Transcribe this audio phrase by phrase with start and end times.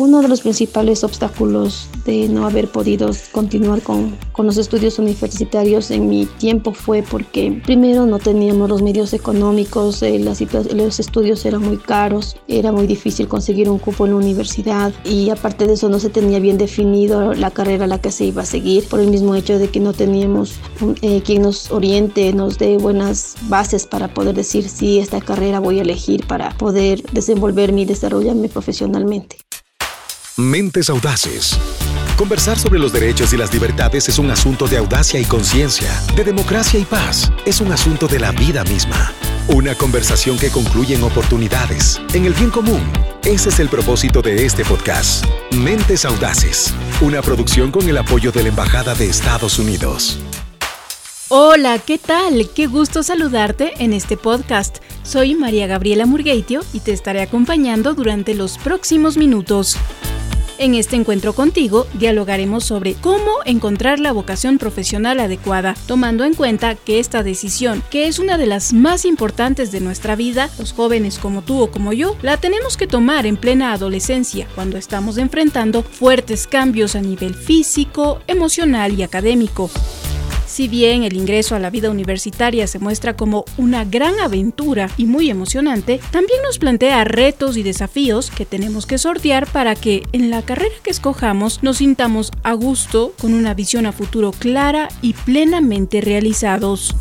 [0.00, 6.08] Uno de los principales obstáculos de no haber podido continuar con, los estudios universitarios en
[6.08, 11.76] mi tiempo fue porque primero no teníamos los medios económicos, eh, los estudios eran muy
[11.76, 15.98] caros, era muy difícil conseguir un cupo en la universidad y aparte de eso no
[15.98, 19.08] se tenía bien definido la carrera a la que se iba a seguir por el
[19.08, 20.54] mismo hecho de que no teníamos
[21.02, 25.78] eh, quien nos oriente, nos dé buenas bases para poder decir si esta carrera voy
[25.78, 29.36] a elegir para poder desenvolverme y desarrollarme profesionalmente.
[30.40, 31.58] Mentes audaces.
[32.16, 36.24] Conversar sobre los derechos y las libertades es un asunto de audacia y conciencia, de
[36.24, 37.30] democracia y paz.
[37.44, 39.12] Es un asunto de la vida misma.
[39.48, 42.80] Una conversación que concluye en oportunidades, en el bien común.
[43.22, 45.26] Ese es el propósito de este podcast.
[45.54, 46.72] Mentes Audaces,
[47.02, 50.18] una producción con el apoyo de la Embajada de Estados Unidos.
[51.28, 52.48] Hola, ¿qué tal?
[52.54, 54.78] Qué gusto saludarte en este podcast.
[55.02, 59.76] Soy María Gabriela Murgueitio y te estaré acompañando durante los próximos minutos.
[60.60, 66.74] En este encuentro contigo dialogaremos sobre cómo encontrar la vocación profesional adecuada, tomando en cuenta
[66.74, 71.18] que esta decisión, que es una de las más importantes de nuestra vida, los jóvenes
[71.18, 75.82] como tú o como yo, la tenemos que tomar en plena adolescencia, cuando estamos enfrentando
[75.82, 79.70] fuertes cambios a nivel físico, emocional y académico.
[80.60, 85.06] Si bien el ingreso a la vida universitaria se muestra como una gran aventura y
[85.06, 90.28] muy emocionante, también nos plantea retos y desafíos que tenemos que sortear para que en
[90.28, 95.14] la carrera que escojamos nos sintamos a gusto, con una visión a futuro clara y
[95.14, 96.94] plenamente realizados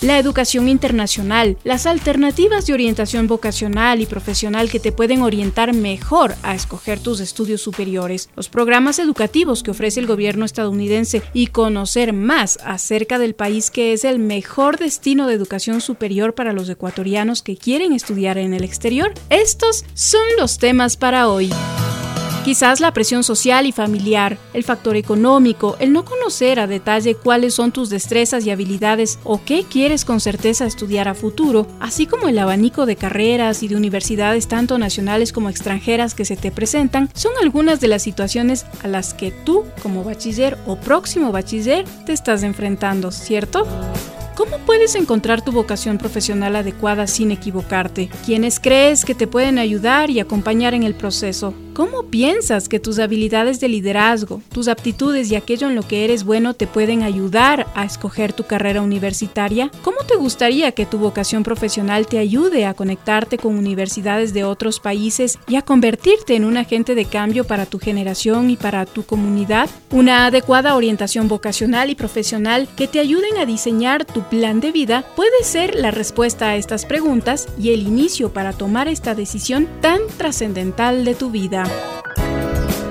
[0.00, 6.34] la educación internacional, las alternativas de orientación vocacional y profesional que te pueden orientar mejor
[6.42, 12.12] a escoger tus estudios superiores, los programas educativos que ofrece el gobierno estadounidense y conocer
[12.12, 17.42] más acerca del país que es el mejor destino de educación superior para los ecuatorianos
[17.42, 19.12] que quieren estudiar en el exterior.
[19.30, 21.50] Estos son los temas para hoy.
[22.46, 27.54] Quizás la presión social y familiar, el factor económico, el no conocer a detalle cuáles
[27.54, 32.28] son tus destrezas y habilidades o qué quieres con certeza estudiar a futuro, así como
[32.28, 37.10] el abanico de carreras y de universidades tanto nacionales como extranjeras que se te presentan,
[37.14, 42.12] son algunas de las situaciones a las que tú, como bachiller o próximo bachiller, te
[42.12, 43.66] estás enfrentando, ¿cierto?
[44.36, 48.10] ¿Cómo puedes encontrar tu vocación profesional adecuada sin equivocarte?
[48.26, 51.54] ¿Quiénes crees que te pueden ayudar y acompañar en el proceso?
[51.72, 56.24] ¿Cómo piensas que tus habilidades de liderazgo, tus aptitudes y aquello en lo que eres
[56.24, 59.70] bueno te pueden ayudar a escoger tu carrera universitaria?
[59.82, 64.80] ¿Cómo te gustaría que tu vocación profesional te ayude a conectarte con universidades de otros
[64.80, 69.04] países y a convertirte en un agente de cambio para tu generación y para tu
[69.04, 69.68] comunidad?
[69.90, 75.04] Una adecuada orientación vocacional y profesional que te ayuden a diseñar tu plan de vida
[75.14, 80.00] puede ser la respuesta a estas preguntas y el inicio para tomar esta decisión tan
[80.18, 81.64] trascendental de tu vida.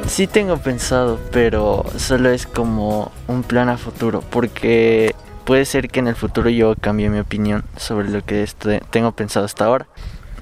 [0.07, 5.13] Sí tengo pensado, pero solo es como un plan a futuro, porque
[5.45, 8.47] puede ser que en el futuro yo cambie mi opinión sobre lo que
[8.91, 9.88] tengo pensado hasta ahora.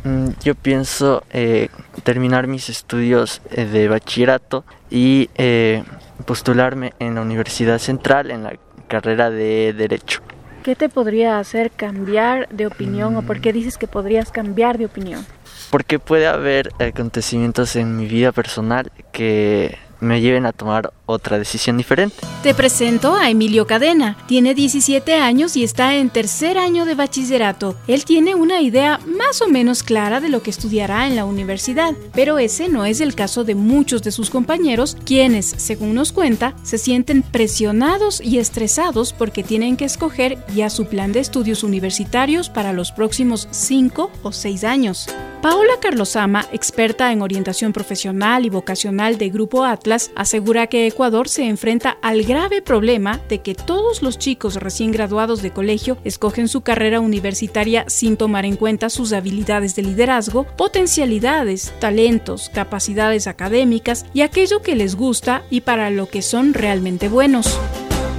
[0.03, 1.69] Mm, yo pienso eh,
[2.03, 5.83] terminar mis estudios eh, de bachillerato y eh,
[6.25, 8.53] postularme en la Universidad Central en la
[8.87, 10.21] carrera de Derecho.
[10.63, 14.85] ¿Qué te podría hacer cambiar de opinión o por qué dices que podrías cambiar de
[14.85, 15.25] opinión?
[15.69, 21.77] Porque puede haber acontecimientos en mi vida personal que me lleven a tomar otra decisión
[21.77, 22.15] diferente.
[22.43, 24.17] Te presento a Emilio Cadena.
[24.27, 27.75] Tiene 17 años y está en tercer año de bachillerato.
[27.87, 31.93] Él tiene una idea más o menos clara de lo que estudiará en la universidad,
[32.13, 36.53] pero ese no es el caso de muchos de sus compañeros, quienes, según nos cuenta,
[36.63, 42.49] se sienten presionados y estresados porque tienen que escoger ya su plan de estudios universitarios
[42.49, 45.07] para los próximos 5 o 6 años.
[45.43, 51.45] Paola Carlosama, experta en orientación profesional y vocacional de Grupo Atlas, asegura que Ecuador se
[51.47, 56.61] enfrenta al grave problema de que todos los chicos recién graduados de colegio escogen su
[56.61, 64.21] carrera universitaria sin tomar en cuenta sus habilidades de liderazgo, potencialidades, talentos, capacidades académicas y
[64.21, 67.57] aquello que les gusta y para lo que son realmente buenos.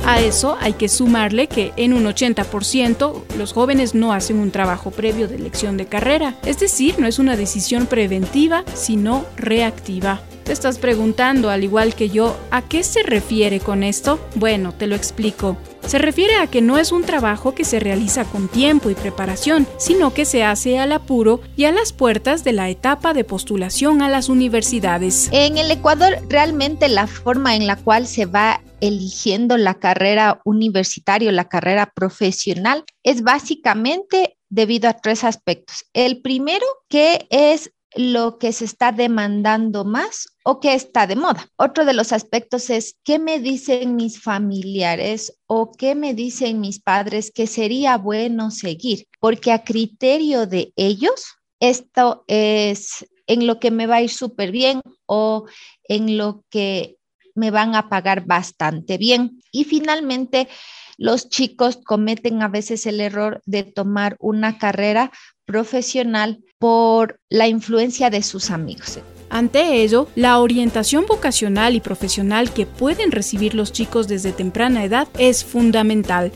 [0.05, 4.91] A eso hay que sumarle que en un 80% los jóvenes no hacen un trabajo
[4.91, 10.23] previo de elección de carrera, es decir, no es una decisión preventiva, sino reactiva.
[10.45, 14.21] Te estás preguntando, al igual que yo, ¿a qué se refiere con esto?
[14.35, 15.57] Bueno, te lo explico.
[15.87, 19.67] Se refiere a que no es un trabajo que se realiza con tiempo y preparación,
[19.79, 24.03] sino que se hace al apuro y a las puertas de la etapa de postulación
[24.03, 25.31] a las universidades.
[25.33, 31.31] En el Ecuador, realmente la forma en la cual se va eligiendo la carrera universitaria
[31.31, 35.87] o la carrera profesional es básicamente debido a tres aspectos.
[35.95, 41.49] El primero, que es lo que se está demandando más o qué está de moda.
[41.57, 46.81] Otro de los aspectos es qué me dicen mis familiares o qué me dicen mis
[46.81, 53.71] padres que sería bueno seguir, porque a criterio de ellos, esto es en lo que
[53.71, 55.47] me va a ir súper bien o
[55.85, 56.99] en lo que
[57.35, 59.41] me van a pagar bastante bien.
[59.51, 60.49] Y finalmente,
[60.97, 65.11] los chicos cometen a veces el error de tomar una carrera
[65.45, 68.99] profesional por la influencia de sus amigos.
[69.35, 75.09] Ante ello, la orientación vocacional y profesional que pueden recibir los chicos desde temprana edad
[75.19, 76.31] es fundamental.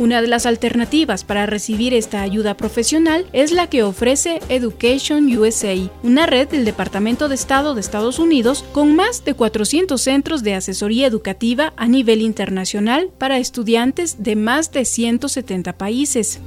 [0.00, 5.76] Una de las alternativas para recibir esta ayuda profesional es la que ofrece Education USA,
[6.02, 10.54] una red del Departamento de Estado de Estados Unidos con más de 400 centros de
[10.54, 16.40] asesoría educativa a nivel internacional para estudiantes de más de 170 países.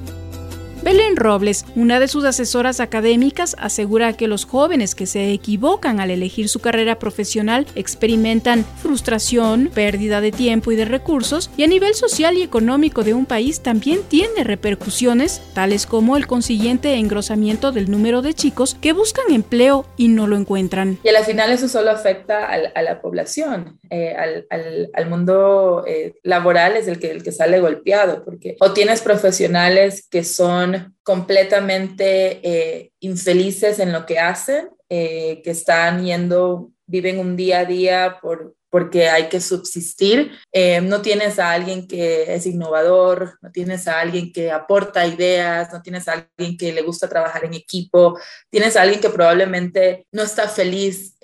[0.83, 6.11] Belén Robles, una de sus asesoras académicas, asegura que los jóvenes que se equivocan al
[6.11, 11.93] elegir su carrera profesional experimentan frustración, pérdida de tiempo y de recursos, y a nivel
[11.95, 17.89] social y económico de un país también tiene repercusiones, tales como el consiguiente engrosamiento del
[17.89, 20.99] número de chicos que buscan empleo y no lo encuentran.
[21.03, 26.87] Y al final eso solo afecta a, la población, eh, al, mundo eh, laboral es
[26.87, 30.66] el que, el que sale golpeado, porque o tienes profesionales que son
[31.03, 37.65] completamente eh, infelices en lo que hacen, eh, que están yendo, viven un día a
[37.65, 40.31] día por, porque hay que subsistir.
[40.51, 45.71] Eh, no tienes a alguien que es innovador, no tienes a alguien que aporta ideas,
[45.71, 50.05] no tienes a alguien que le gusta trabajar en equipo, tienes a alguien que probablemente
[50.11, 51.17] no está feliz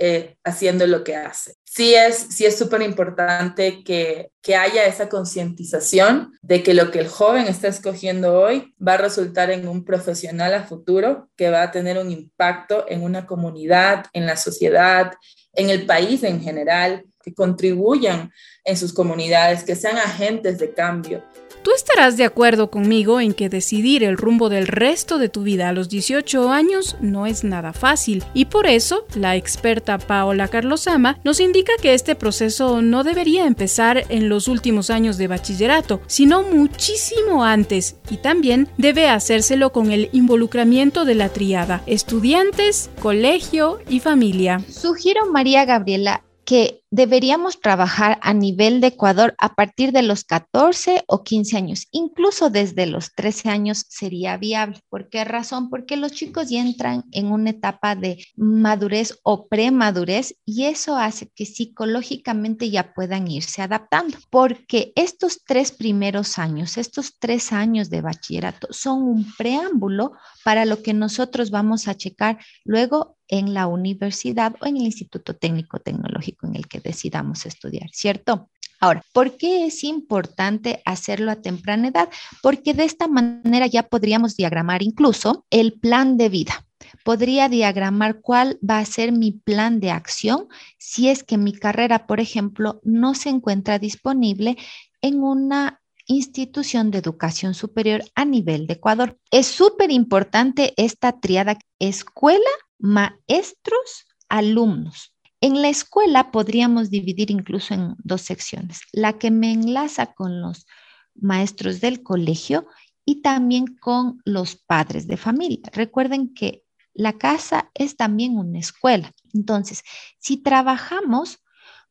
[0.44, 6.34] haciendo lo que hace sí es sí es súper importante que, que haya esa concientización
[6.44, 10.54] de que lo que el joven está escogiendo hoy va a resultar en un profesional
[10.54, 15.14] a futuro que va a tener un impacto en una comunidad, en la sociedad,
[15.54, 18.32] en el país en general, que contribuyan
[18.64, 21.24] en sus comunidades, que sean agentes de cambio.
[21.64, 25.70] Tú estarás de acuerdo conmigo en que decidir el rumbo del resto de tu vida
[25.70, 31.22] a los 18 años no es nada fácil y por eso la experta Paola Carlosama
[31.24, 31.40] nos
[31.82, 37.98] que este proceso no debería empezar en los últimos años de bachillerato, sino muchísimo antes
[38.10, 44.62] y también debe hacérselo con el involucramiento de la triada, estudiantes, colegio y familia.
[44.70, 51.04] Sugiero María Gabriela que deberíamos trabajar a nivel de Ecuador a partir de los 14
[51.08, 54.80] o 15 años, incluso desde los 13 años sería viable.
[54.90, 55.72] ¿Por qué razón?
[55.72, 61.32] Porque los chicos ya entran en una etapa de madurez o premadurez y eso hace
[61.34, 68.02] que psicológicamente ya puedan irse adaptando, porque estos tres primeros años, estos tres años de
[68.02, 70.12] bachillerato son un preámbulo
[70.44, 75.36] para lo que nosotros vamos a checar luego en la universidad o en el Instituto
[75.36, 78.48] Técnico Tecnológico en el que decidamos estudiar, ¿cierto?
[78.80, 82.10] Ahora, ¿por qué es importante hacerlo a temprana edad?
[82.44, 86.64] Porque de esta manera ya podríamos diagramar incluso el plan de vida.
[87.04, 90.48] Podría diagramar cuál va a ser mi plan de acción
[90.78, 94.58] si es que mi carrera, por ejemplo, no se encuentra disponible
[95.02, 99.18] en una institución de educación superior a nivel de Ecuador.
[99.32, 102.52] Es súper importante esta triada escuela,
[102.84, 105.16] maestros, alumnos.
[105.40, 110.68] En la escuela podríamos dividir incluso en dos secciones, la que me enlaza con los
[111.16, 112.68] maestros del colegio
[113.06, 115.70] y también con los padres de familia.
[115.72, 119.14] Recuerden que la casa es también una escuela.
[119.34, 119.84] Entonces,
[120.20, 121.40] si trabajamos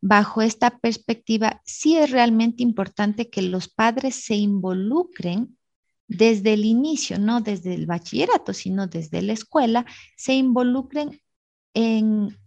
[0.02, 5.56] bajo esta perspectiva, sí es realmente importante que los padres se involucren
[6.08, 11.20] desde el inicio, no desde el bachillerato, sino desde la escuela, se involucren
[11.74, 12.38] en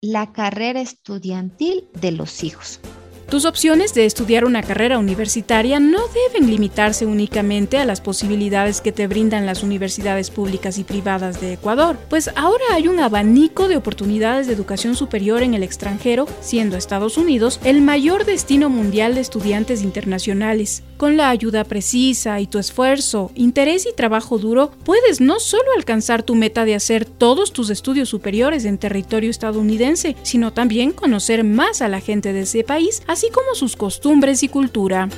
[0.00, 2.80] la carrera estudiantil de los hijos.
[3.28, 6.00] Tus opciones de estudiar una carrera universitaria no
[6.32, 11.52] deben limitarse únicamente a las posibilidades que te brindan las universidades públicas y privadas de
[11.52, 16.78] Ecuador, pues ahora hay un abanico de oportunidades de educación superior en el extranjero, siendo
[16.78, 20.82] Estados Unidos el mayor destino mundial de estudiantes internacionales.
[20.98, 26.24] Con la ayuda precisa y tu esfuerzo, interés y trabajo duro, puedes no solo alcanzar
[26.24, 31.82] tu meta de hacer todos tus estudios superiores en territorio estadounidense, sino también conocer más
[31.82, 35.08] a la gente de ese país, así como sus costumbres y cultura.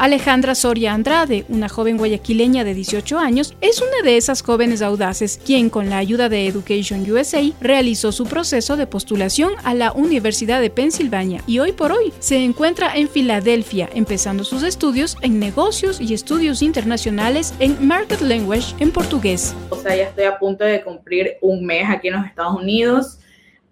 [0.00, 5.38] Alejandra Soria Andrade, una joven guayaquileña de 18 años, es una de esas jóvenes audaces
[5.44, 10.62] quien con la ayuda de Education USA realizó su proceso de postulación a la Universidad
[10.62, 16.00] de Pensilvania y hoy por hoy se encuentra en Filadelfia empezando sus estudios en negocios
[16.00, 19.54] y estudios internacionales en Market Language en portugués.
[19.68, 23.18] O sea, ya estoy a punto de cumplir un mes aquí en los Estados Unidos.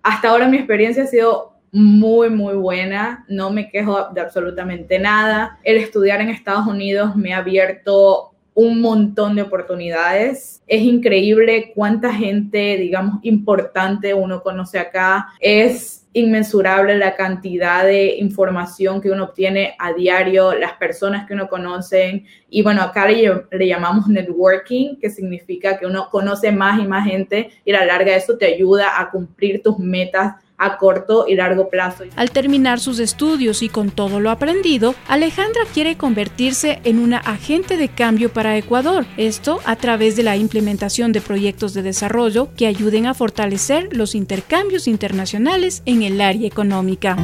[0.02, 3.24] Hasta ahora mi experiencia ha sido muy, muy buena.
[3.28, 5.58] No me quejo de absolutamente nada.
[5.64, 10.62] El estudiar en Estados Unidos me ha abierto un montón de oportunidades.
[10.66, 15.28] Es increíble cuánta gente, digamos, importante uno conoce acá.
[15.38, 21.48] Es inmensurable la cantidad de información que uno obtiene a diario, las personas que uno
[21.48, 22.24] conoce.
[22.50, 27.50] Y bueno, acá le, llamamos networking, que significa que uno conoce más y más gente
[27.64, 31.68] y a la larga eso te ayuda a cumplir tus metas a corto y largo
[31.70, 32.04] plazo.
[32.16, 37.76] Al terminar sus estudios y con todo lo aprendido, Alejandra quiere convertirse en una agente
[37.76, 42.66] de cambio para Ecuador, esto a través de la implementación de proyectos de desarrollo que
[42.66, 47.16] ayuden a fortalecer los intercambios internacionales en el área económica.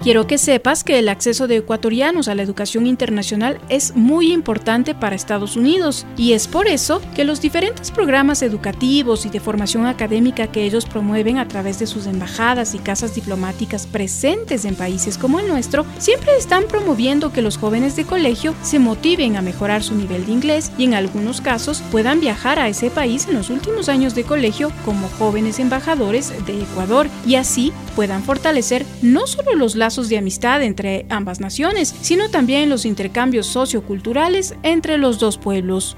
[0.00, 4.94] Quiero que sepas que el acceso de ecuatorianos a la educación internacional es muy importante
[4.94, 9.86] para Estados Unidos y es por eso que los diferentes programas educativos y de formación
[9.86, 15.18] académica que ellos promueven a través de sus embajadas y casas diplomáticas presentes en países
[15.18, 19.82] como el nuestro siempre están promoviendo que los jóvenes de colegio se motiven a mejorar
[19.82, 23.50] su nivel de inglés y en algunos casos puedan viajar a ese país en los
[23.50, 29.56] últimos años de colegio como jóvenes embajadores de Ecuador y así puedan fortalecer no solo
[29.56, 35.38] los lazos de amistad entre ambas naciones, sino también los intercambios socioculturales entre los dos
[35.38, 35.96] pueblos.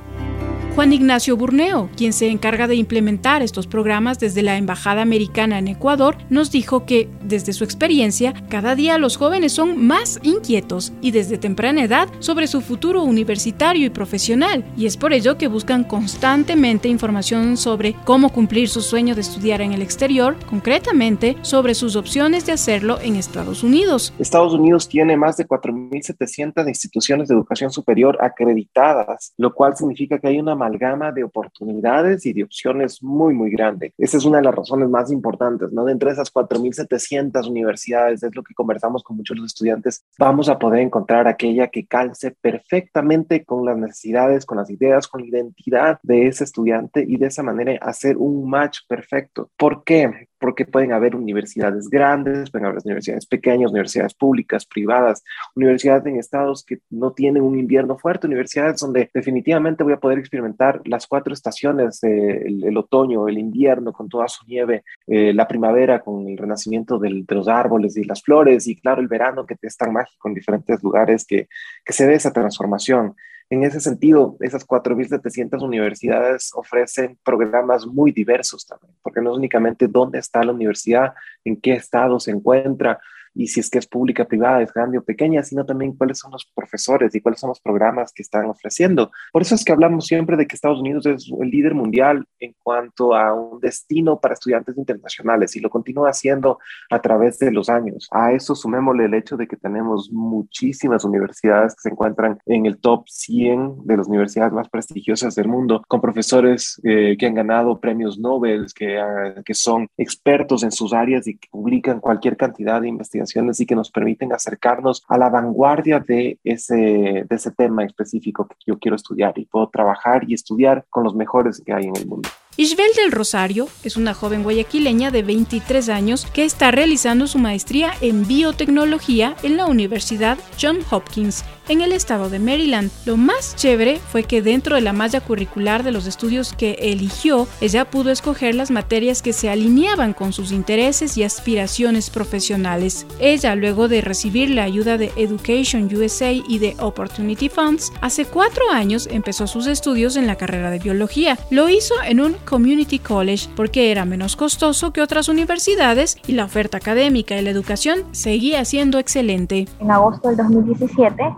[0.80, 5.68] Juan Ignacio Burneo, quien se encarga de implementar estos programas desde la Embajada Americana en
[5.68, 11.10] Ecuador, nos dijo que, desde su experiencia, cada día los jóvenes son más inquietos y
[11.10, 15.84] desde temprana edad sobre su futuro universitario y profesional, y es por ello que buscan
[15.84, 21.94] constantemente información sobre cómo cumplir su sueño de estudiar en el exterior, concretamente sobre sus
[21.94, 24.14] opciones de hacerlo en Estados Unidos.
[24.18, 30.28] Estados Unidos tiene más de 4.700 instituciones de educación superior acreditadas, lo cual significa que
[30.28, 33.92] hay una amalgama de oportunidades y de opciones muy, muy grande.
[33.98, 35.84] Esa es una de las razones más importantes, ¿no?
[35.84, 40.48] De entre esas 4.700 universidades, es lo que conversamos con muchos de los estudiantes, vamos
[40.48, 45.26] a poder encontrar aquella que calce perfectamente con las necesidades, con las ideas, con la
[45.26, 49.50] identidad de ese estudiante y de esa manera hacer un match perfecto.
[49.56, 50.29] ¿Por qué?
[50.40, 55.22] Porque pueden haber universidades grandes, pueden haber universidades pequeñas, universidades públicas, privadas,
[55.54, 60.18] universidades en estados que no tienen un invierno fuerte, universidades donde definitivamente voy a poder
[60.18, 66.00] experimentar las cuatro estaciones, el, otoño, el invierno con toda su nieve, eh, la primavera
[66.00, 69.76] con el renacimiento de los árboles y las flores y claro, el verano que es
[69.76, 71.48] tan mágico en diferentes lugares que,
[71.84, 73.14] que se ve esa transformación.
[73.50, 79.88] En ese sentido, esas 4.700 universidades ofrecen programas muy diversos también, porque no es únicamente
[79.88, 81.14] dónde está la universidad,
[81.44, 83.00] en qué estado se encuentra,
[83.34, 86.32] y si es que es pública, privada, es grande o pequeña, sino también cuáles son
[86.32, 89.10] los profesores y cuáles son los programas que están ofreciendo.
[89.32, 92.54] Por eso es que hablamos siempre de que Estados Unidos es el líder mundial en
[92.62, 96.58] cuanto a un destino para estudiantes internacionales y lo continúa haciendo
[96.90, 98.08] a través de los años.
[98.10, 102.78] A eso sumémosle el hecho de que tenemos muchísimas universidades que se encuentran en el
[102.78, 107.80] top 100 de las universidades más prestigiosas del mundo, con profesores eh, que han ganado
[107.80, 112.80] premios Nobel, que, ah, que son expertos en sus áreas y que publican cualquier cantidad
[112.80, 113.19] de investigaciones
[113.58, 118.56] y que nos permiten acercarnos a la vanguardia de ese, de ese tema específico que
[118.66, 122.06] yo quiero estudiar y puedo trabajar y estudiar con los mejores que hay en el
[122.06, 122.28] mundo.
[122.56, 127.94] Isbel del Rosario es una joven guayaquileña de 23 años que está realizando su maestría
[128.00, 132.90] en biotecnología en la Universidad John Hopkins en el estado de Maryland.
[133.06, 137.46] Lo más chévere fue que dentro de la malla curricular de los estudios que eligió,
[137.60, 143.06] ella pudo escoger las materias que se alineaban con sus intereses y aspiraciones profesionales.
[143.20, 148.64] Ella, luego de recibir la ayuda de Education USA y de Opportunity Funds, hace cuatro
[148.72, 151.38] años empezó sus estudios en la carrera de biología.
[151.50, 156.44] Lo hizo en un Community College porque era menos costoso que otras universidades y la
[156.44, 159.66] oferta académica y la educación seguía siendo excelente.
[159.78, 161.34] En agosto del 2017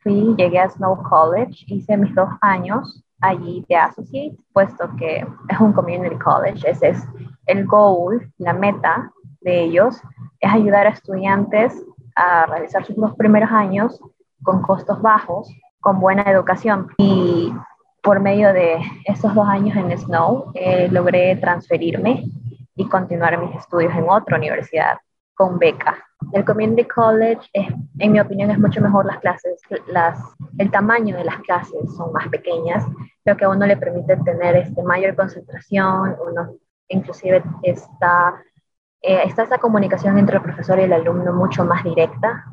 [0.00, 5.60] fui, llegué a Snow College, hice mis dos años allí de Associate, puesto que es
[5.60, 6.98] un Community College, ese es
[7.46, 9.10] el goal, la meta
[9.40, 9.96] de ellos,
[10.40, 11.84] es ayudar a estudiantes
[12.16, 14.00] a realizar sus dos primeros años
[14.42, 15.48] con costos bajos,
[15.80, 16.88] con buena educación.
[16.98, 17.52] Y
[18.04, 22.24] por medio de esos dos años en Snow, eh, logré transferirme
[22.76, 24.98] y continuar mis estudios en otra universidad
[25.34, 25.96] con beca.
[26.32, 30.18] El Community College, en mi opinión, es mucho mejor las clases, las,
[30.58, 32.84] el tamaño de las clases son más pequeñas,
[33.24, 36.56] lo que a uno le permite tener este, mayor concentración, uno
[36.88, 38.34] inclusive está,
[39.00, 42.44] eh, está esa comunicación entre el profesor y el alumno mucho más directa,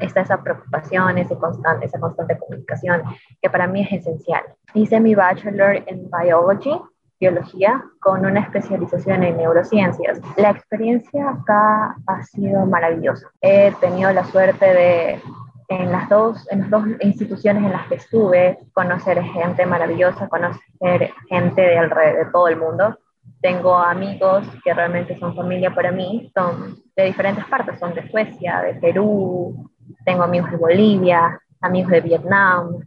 [0.00, 3.02] está esa preocupación, esa constante, esa constante comunicación,
[3.40, 4.42] que para mí es esencial.
[4.74, 6.80] Hice mi bachelor en biology,
[7.20, 10.20] biología, con una especialización en neurociencias.
[10.36, 13.28] La experiencia acá ha sido maravillosa.
[13.40, 15.22] He tenido la suerte de
[15.68, 21.12] en las dos, en las dos instituciones en las que estuve, conocer gente maravillosa, conocer
[21.28, 22.98] gente de alrededor de todo el mundo.
[23.42, 28.62] Tengo amigos que realmente son familia para mí, son de diferentes partes, son de Suecia,
[28.62, 29.70] de Perú,
[30.04, 32.80] tengo amigos de Bolivia, amigos de Vietnam,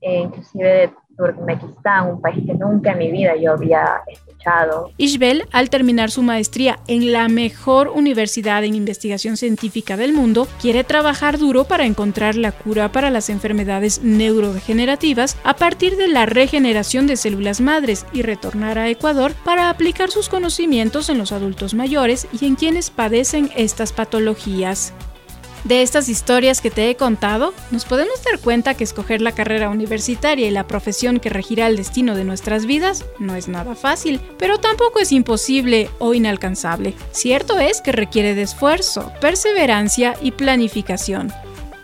[0.00, 4.90] eh, inclusive de Turkmenistán, un país que nunca en mi vida yo había escuchado.
[4.98, 10.84] Ishbel, al terminar su maestría en la mejor universidad en investigación científica del mundo, quiere
[10.84, 17.06] trabajar duro para encontrar la cura para las enfermedades neurodegenerativas a partir de la regeneración
[17.06, 22.28] de células madres y retornar a Ecuador para aplicar sus conocimientos en los adultos mayores
[22.38, 24.92] y en quienes padecen estas patologías.
[25.64, 29.68] De estas historias que te he contado, nos podemos dar cuenta que escoger la carrera
[29.68, 34.20] universitaria y la profesión que regirá el destino de nuestras vidas no es nada fácil,
[34.38, 36.94] pero tampoco es imposible o inalcanzable.
[37.10, 41.32] Cierto es que requiere de esfuerzo, perseverancia y planificación.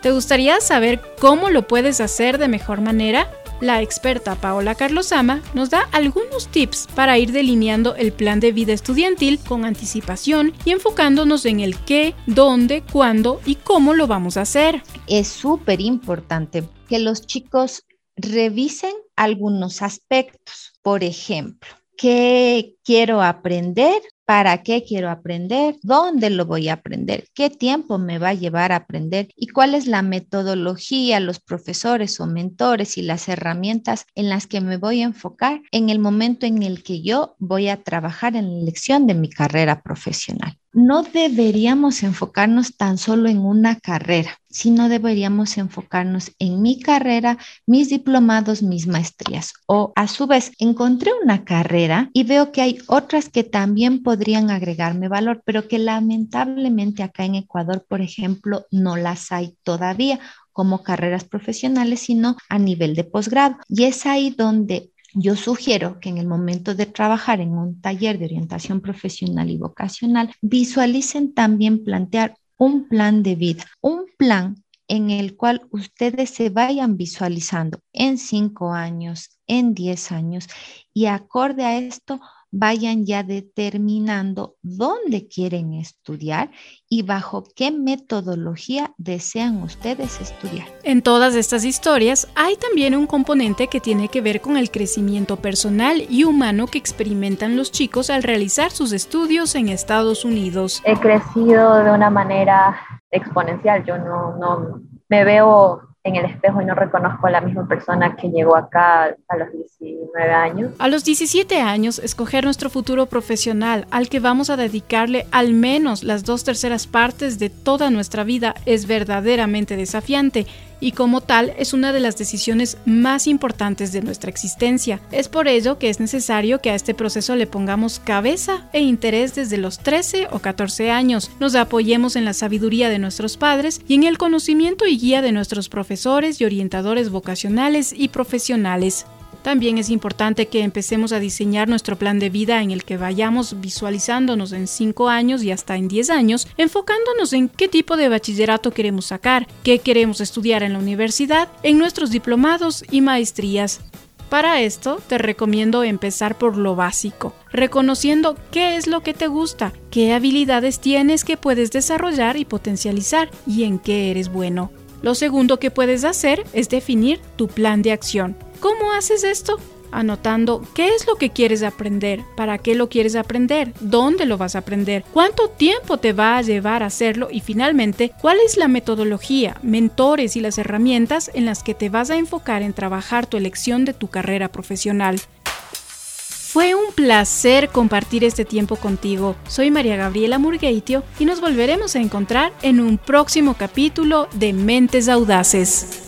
[0.01, 3.29] ¿Te gustaría saber cómo lo puedes hacer de mejor manera?
[3.63, 8.73] La experta Paola Carlosama nos da algunos tips para ir delineando el plan de vida
[8.73, 14.41] estudiantil con anticipación y enfocándonos en el qué, dónde, cuándo y cómo lo vamos a
[14.41, 14.83] hacer.
[15.07, 20.73] Es súper importante que los chicos revisen algunos aspectos.
[20.81, 24.01] Por ejemplo, ¿qué quiero aprender?
[24.25, 25.75] ¿Para qué quiero aprender?
[25.81, 27.27] ¿Dónde lo voy a aprender?
[27.33, 29.27] ¿Qué tiempo me va a llevar a aprender?
[29.35, 34.61] ¿Y cuál es la metodología, los profesores o mentores y las herramientas en las que
[34.61, 38.51] me voy a enfocar en el momento en el que yo voy a trabajar en
[38.51, 40.57] la elección de mi carrera profesional?
[40.73, 47.89] No deberíamos enfocarnos tan solo en una carrera, sino deberíamos enfocarnos en mi carrera, mis
[47.89, 49.53] diplomados, mis maestrías.
[49.67, 54.49] O a su vez, encontré una carrera y veo que hay otras que también podrían
[54.49, 60.19] agregarme valor, pero que lamentablemente acá en Ecuador, por ejemplo, no las hay todavía
[60.51, 63.57] como carreras profesionales, sino a nivel de posgrado.
[63.67, 68.17] Y es ahí donde yo sugiero que en el momento de trabajar en un taller
[68.17, 75.09] de orientación profesional y vocacional, visualicen también plantear un plan de vida, un plan en
[75.09, 80.47] el cual ustedes se vayan visualizando en cinco años, en diez años
[80.93, 82.19] y acorde a esto
[82.55, 86.51] vayan ya determinando dónde quieren estudiar
[86.87, 90.67] y bajo qué metodología desean ustedes estudiar.
[90.83, 95.37] En todas estas historias hay también un componente que tiene que ver con el crecimiento
[95.37, 100.83] personal y humano que experimentan los chicos al realizar sus estudios en Estados Unidos.
[100.85, 106.65] He crecido de una manera exponencial, yo no, no me veo en el espejo y
[106.65, 110.71] no reconozco a la misma persona que llegó acá a los 19 años.
[110.77, 116.03] A los 17 años, escoger nuestro futuro profesional al que vamos a dedicarle al menos
[116.03, 120.45] las dos terceras partes de toda nuestra vida es verdaderamente desafiante
[120.83, 124.99] y como tal es una de las decisiones más importantes de nuestra existencia.
[125.11, 129.33] Es por ello que es necesario que a este proceso le pongamos cabeza e interés
[129.33, 133.95] desde los 13 o 14 años, nos apoyemos en la sabiduría de nuestros padres y
[133.95, 139.05] en el conocimiento y guía de nuestros profesores y orientadores vocacionales y profesionales.
[139.43, 143.59] También es importante que empecemos a diseñar nuestro plan de vida en el que vayamos
[143.59, 148.71] visualizándonos en 5 años y hasta en 10 años, enfocándonos en qué tipo de bachillerato
[148.71, 153.81] queremos sacar, qué queremos estudiar en la universidad, en nuestros diplomados y maestrías.
[154.29, 159.73] Para esto te recomiendo empezar por lo básico, reconociendo qué es lo que te gusta,
[159.91, 164.71] qué habilidades tienes que puedes desarrollar y potencializar y en qué eres bueno.
[165.03, 168.37] Lo segundo que puedes hacer es definir tu plan de acción.
[168.63, 169.59] ¿Cómo haces esto?
[169.91, 174.55] Anotando qué es lo que quieres aprender, para qué lo quieres aprender, dónde lo vas
[174.55, 178.69] a aprender, cuánto tiempo te va a llevar a hacerlo y finalmente cuál es la
[178.69, 183.35] metodología, mentores y las herramientas en las que te vas a enfocar en trabajar tu
[183.35, 185.19] elección de tu carrera profesional.
[185.43, 189.35] Fue un placer compartir este tiempo contigo.
[189.49, 195.09] Soy María Gabriela Murgueitio y nos volveremos a encontrar en un próximo capítulo de Mentes
[195.09, 196.02] Audaces.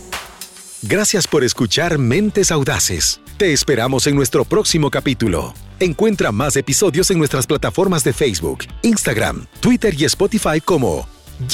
[0.88, 3.19] Gracias por escuchar Mentes Audaces.
[3.38, 5.56] Te esperamos en nuestro próximo capítulo.
[5.80, 11.08] Encuentra más episodios en nuestras plataformas de Facebook, Instagram, Twitter y Spotify como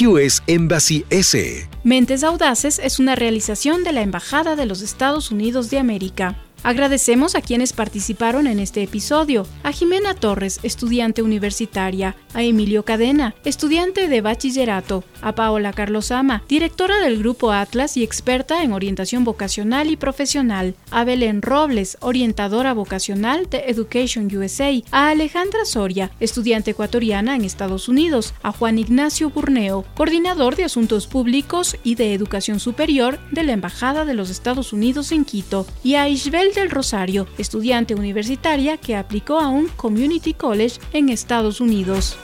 [0.06, 1.70] US Embassy S.
[1.86, 6.36] Mentes Audaces es una realización de la Embajada de los Estados Unidos de América.
[6.64, 13.34] Agradecemos a quienes participaron en este episodio, a Jimena Torres, estudiante universitaria, a Emilio Cadena,
[13.46, 19.90] estudiante de bachillerato, a Paola Carlosama, directora del Grupo Atlas y experta en orientación vocacional
[19.90, 27.36] y profesional, a Belén Robles, orientadora vocacional de Education USA, a Alejandra Soria, estudiante ecuatoriana
[27.36, 33.20] en Estados Unidos, a Juan Ignacio Burneo, coordinador de Asuntos Públicos y de Educación Superior
[33.32, 37.96] de la Embajada de los Estados Unidos en Quito, y a Isbel del Rosario, estudiante
[37.96, 42.18] universitaria que aplicó a un community college en Estados Unidos.